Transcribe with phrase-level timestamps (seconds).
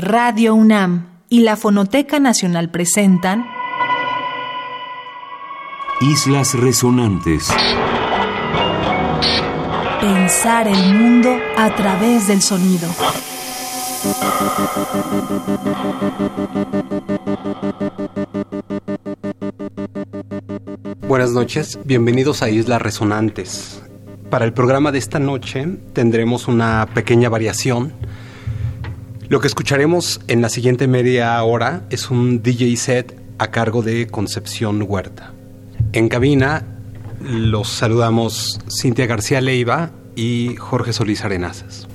[0.00, 3.46] Radio UNAM y la Fonoteca Nacional presentan
[6.00, 7.50] Islas Resonantes.
[10.00, 12.88] Pensar el mundo a través del sonido.
[21.06, 23.82] Buenas noches, bienvenidos a Islas Resonantes.
[24.30, 27.92] Para el programa de esta noche tendremos una pequeña variación.
[29.30, 34.08] Lo que escucharemos en la siguiente media hora es un DJ set a cargo de
[34.08, 35.32] Concepción Huerta.
[35.92, 36.64] En cabina
[37.20, 41.86] los saludamos Cintia García Leiva y Jorge Solís Arenazas.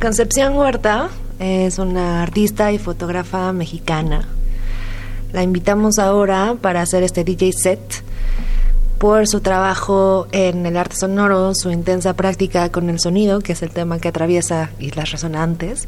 [0.00, 1.08] Concepción Huerta
[1.40, 4.28] es una artista y fotógrafa mexicana.
[5.32, 8.04] La invitamos ahora para hacer este DJ set
[8.98, 13.62] por su trabajo en el arte sonoro, su intensa práctica con el sonido, que es
[13.62, 15.86] el tema que atraviesa Islas Resonantes,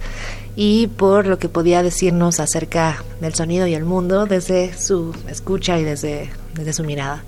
[0.55, 5.79] y por lo que podía decirnos acerca del sonido y el mundo desde su escucha
[5.79, 7.25] y desde, desde su mirada.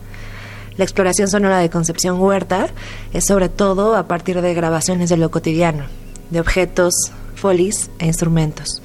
[0.77, 2.69] La exploración sonora de Concepción Huerta
[3.13, 5.85] es sobre todo a partir de grabaciones de lo cotidiano,
[6.31, 6.95] de objetos,
[7.35, 8.83] folies e instrumentos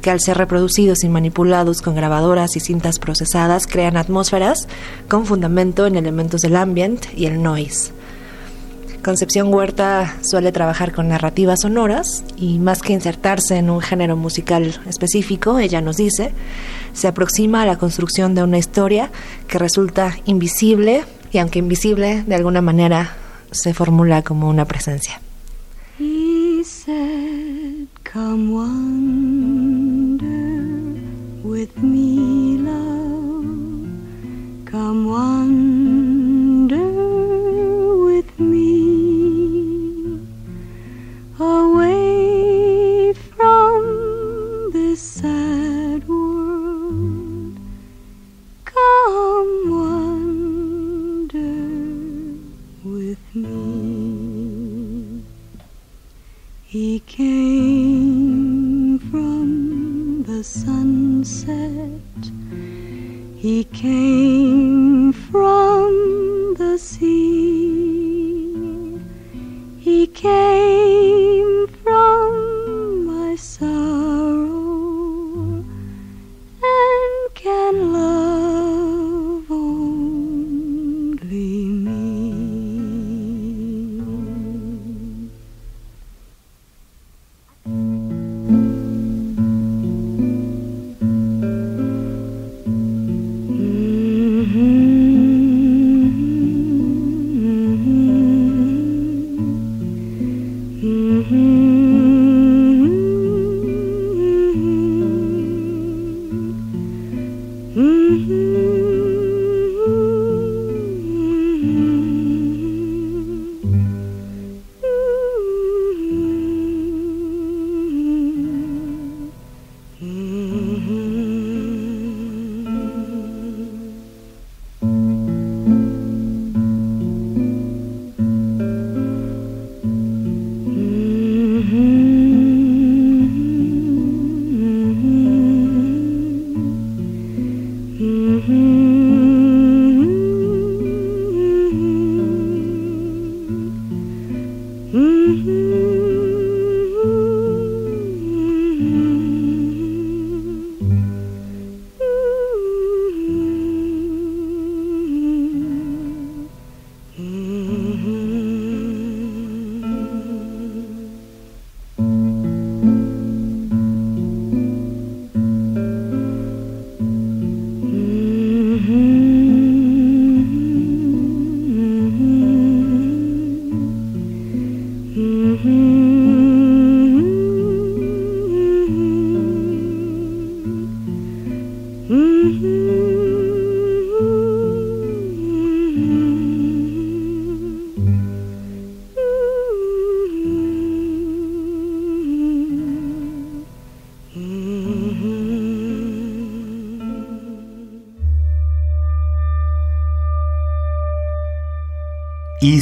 [0.00, 4.66] que al ser reproducidos y manipulados con grabadoras y cintas procesadas crean atmósferas
[5.08, 7.92] con fundamento en elementos del ambient y el noise.
[9.02, 14.78] Concepción Huerta suele trabajar con narrativas sonoras y más que insertarse en un género musical
[14.86, 16.32] específico, ella nos dice,
[16.92, 19.10] se aproxima a la construcción de una historia
[19.48, 23.16] que resulta invisible y aunque invisible, de alguna manera
[23.52, 25.20] se formula como una presencia.
[28.12, 29.39] Come wander
[31.60, 32.49] with me,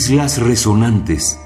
[0.08, 1.38] Islas Resonantes.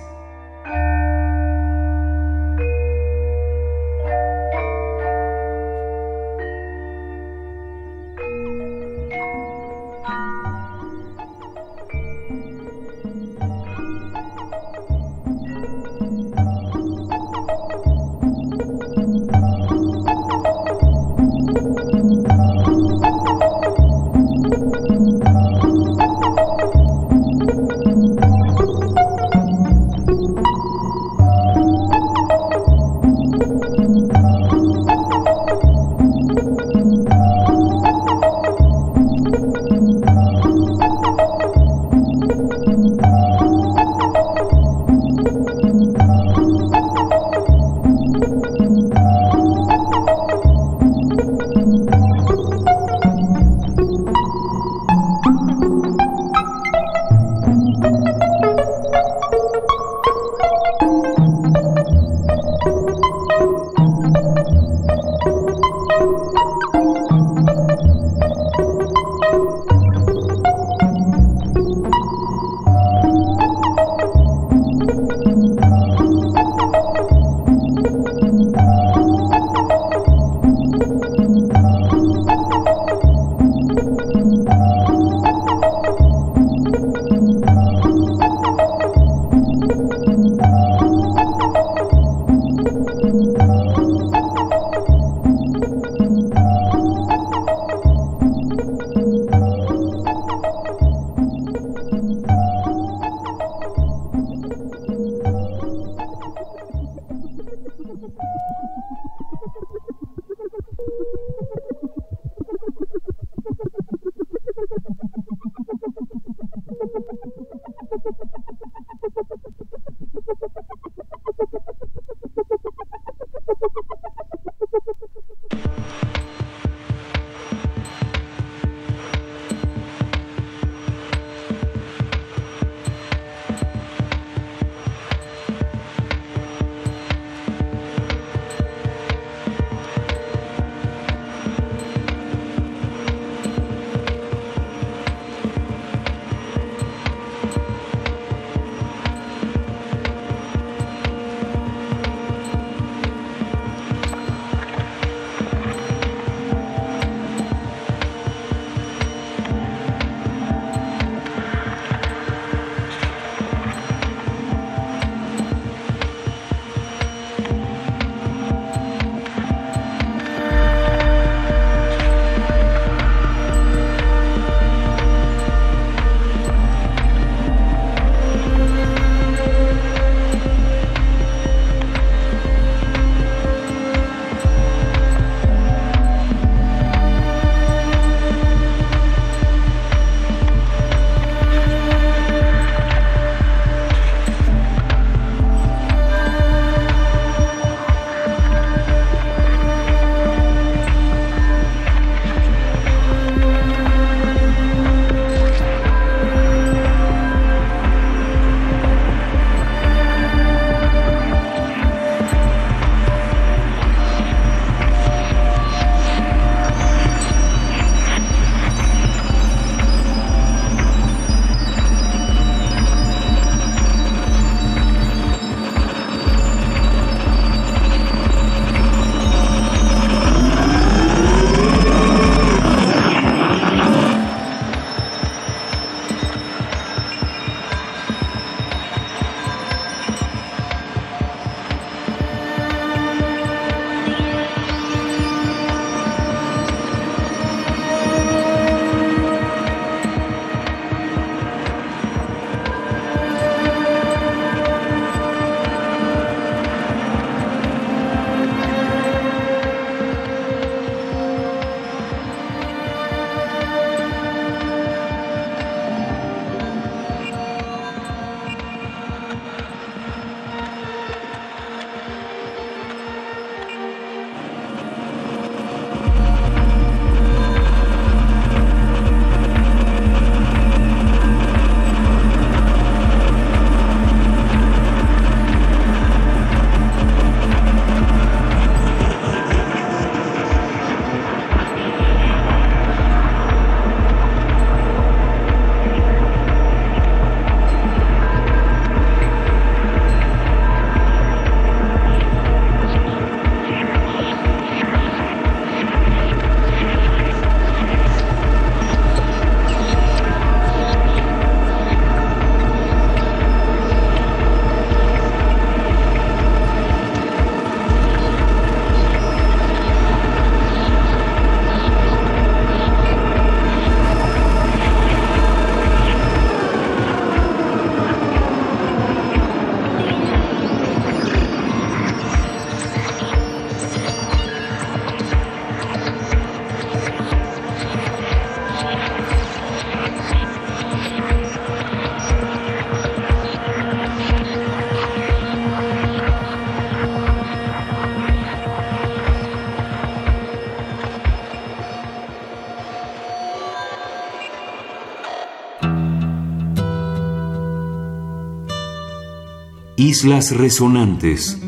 [360.23, 361.62] Islas Resonantes.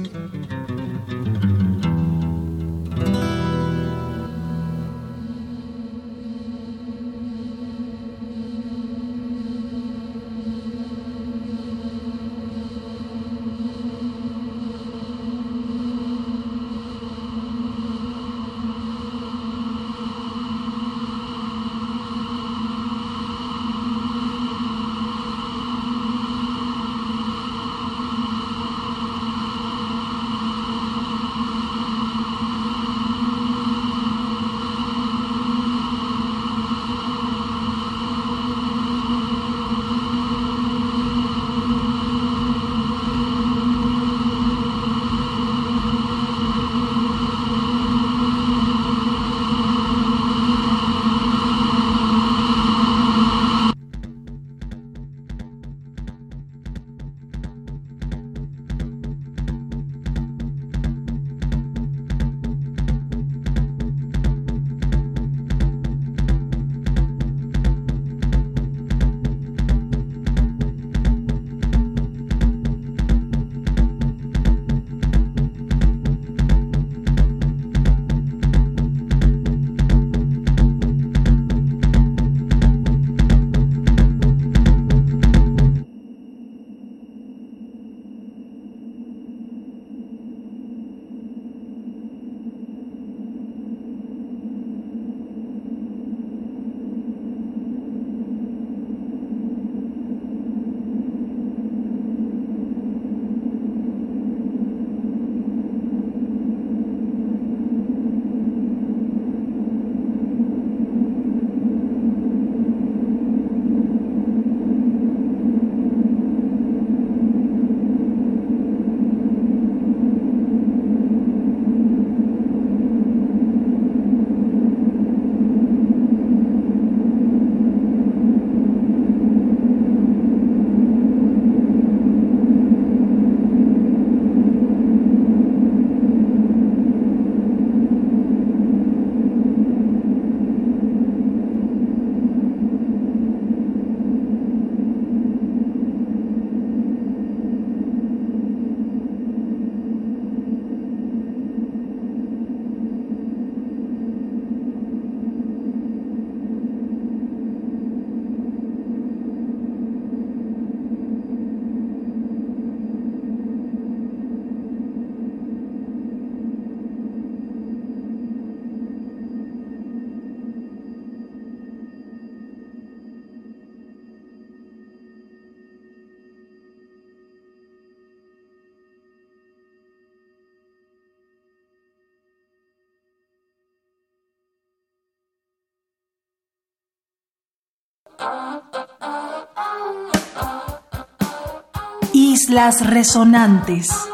[192.24, 194.13] Islas Resonantes.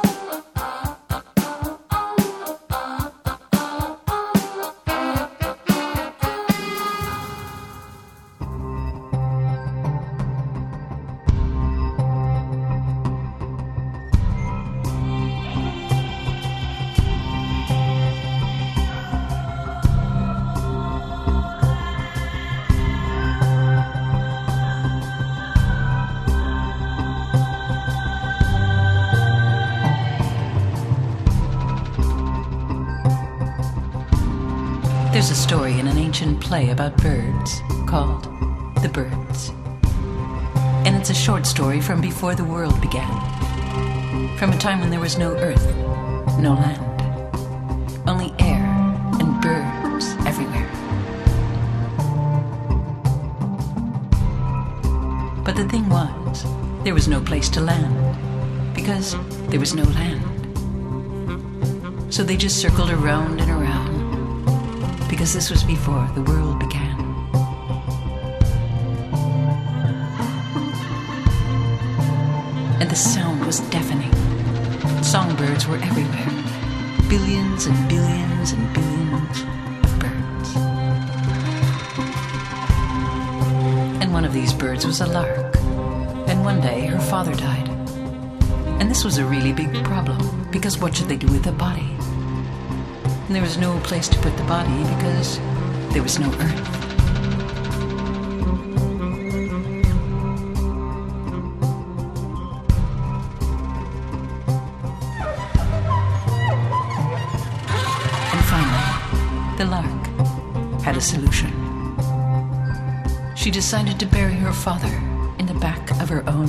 [41.91, 43.11] From before the world began.
[44.39, 45.67] From a time when there was no earth,
[46.39, 46.79] no land,
[48.09, 48.63] only air
[49.19, 50.71] and birds everywhere.
[55.45, 56.45] But the thing was,
[56.85, 57.93] there was no place to land
[58.73, 59.17] because
[59.49, 60.23] there was no land.
[62.09, 66.80] So they just circled around and around because this was before the world began.
[72.91, 74.13] The sound was deafening.
[75.01, 76.27] Songbirds were everywhere.
[77.09, 79.43] Billions and billions and billions
[79.85, 80.57] of birds.
[84.03, 85.55] And one of these birds was a lark.
[86.27, 87.69] And one day her father died.
[88.81, 91.95] And this was a really big problem because what should they do with the body?
[93.27, 95.39] And there was no place to put the body because
[95.93, 96.80] there was no earth.
[109.61, 110.07] The lark,
[110.81, 111.53] had a solution.
[113.37, 114.95] She decided to bury her father
[115.39, 116.49] in the back of her own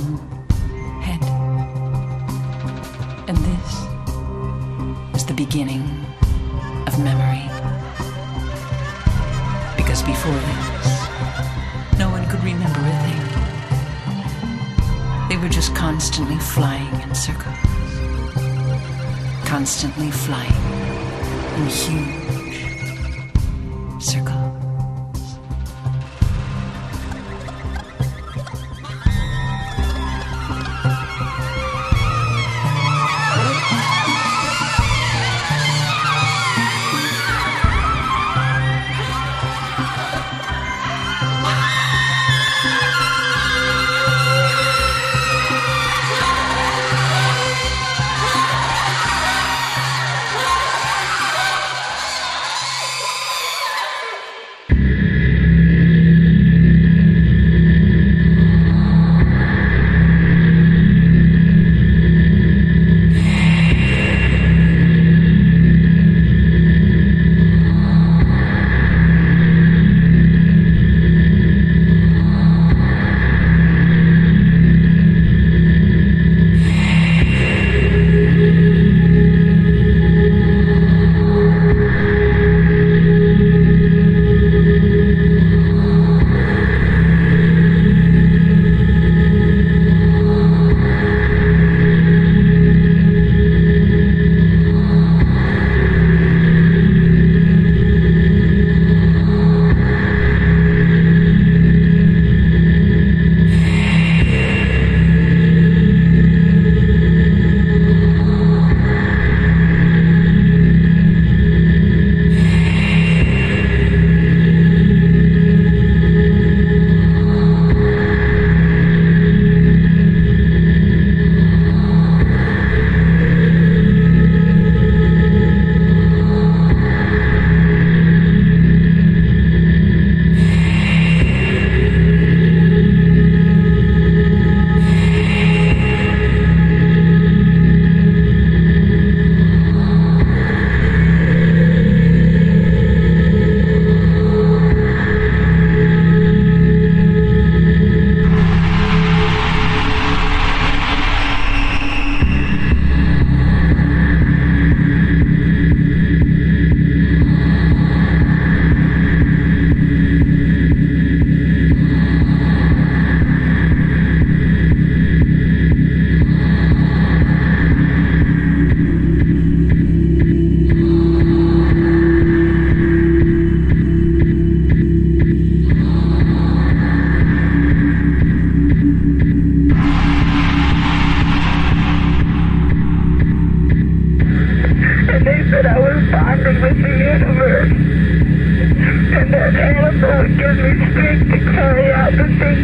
[1.02, 1.22] head.
[3.28, 3.70] And this
[5.12, 5.82] was the beginning
[6.86, 7.44] of memory.
[9.76, 10.86] Because before this,
[11.98, 13.24] no one could remember a thing.
[15.28, 17.58] They were just constantly flying in circles,
[19.44, 20.64] constantly flying
[21.58, 22.41] in huge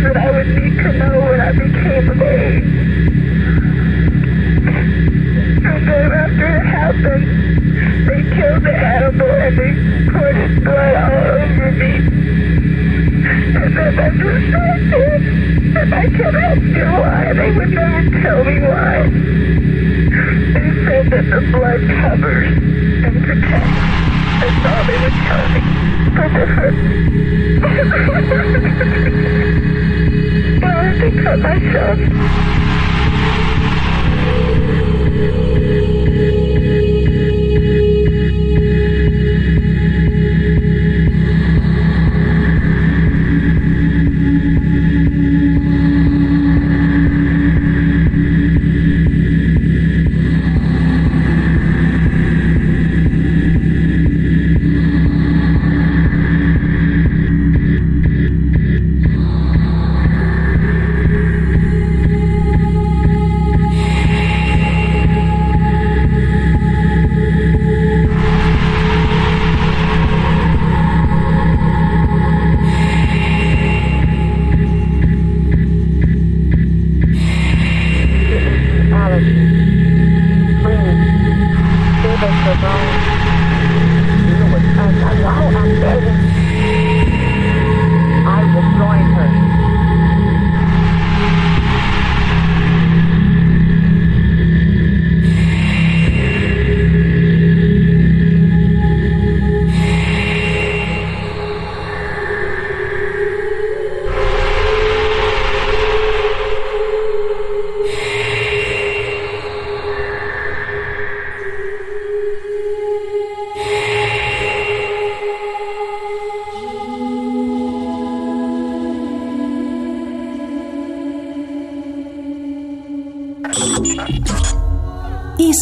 [0.03, 2.65] that I would need to know when I became of age.
[5.65, 7.27] And then after it happened,
[8.07, 9.73] they killed the animal and they
[10.13, 11.93] poured his blood all over me.
[13.59, 14.79] And then I just sat
[15.79, 17.33] and I kept asking why.
[17.35, 19.03] They would never tell me why.
[20.55, 23.83] They said that the blood covers and protects.
[24.41, 25.88] That's all they would tell me.
[26.11, 26.21] I
[30.83, 31.99] have to cut myself.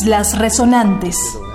[0.07, 1.46] Islas Resonantes.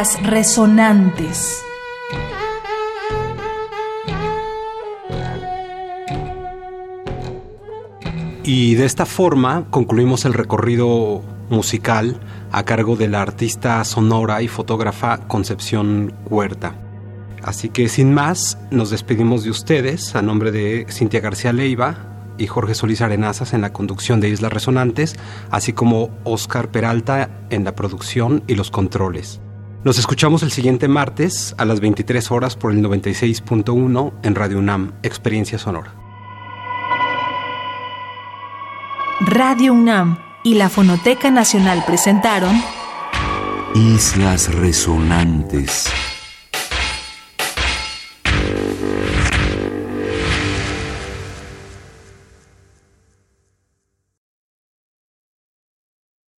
[0.00, 1.62] Resonantes.
[8.42, 12.18] Y de esta forma concluimos el recorrido musical
[12.50, 16.76] a cargo de la artista sonora y fotógrafa Concepción Huerta.
[17.42, 22.46] Así que sin más, nos despedimos de ustedes a nombre de Cintia García Leiva y
[22.46, 25.16] Jorge Solís Arenazas en la conducción de Islas Resonantes,
[25.50, 29.42] así como Oscar Peralta en la producción y los controles.
[29.82, 34.92] Nos escuchamos el siguiente martes a las 23 horas por el 96.1 en Radio UNAM,
[35.02, 35.94] Experiencia Sonora.
[39.20, 42.62] Radio UNAM y la Fonoteca Nacional presentaron
[43.74, 45.88] Islas Resonantes.